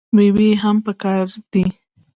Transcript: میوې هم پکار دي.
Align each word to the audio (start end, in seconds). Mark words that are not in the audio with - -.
میوې 0.15 0.49
هم 0.63 0.77
پکار 0.85 1.25
دي. 1.51 1.65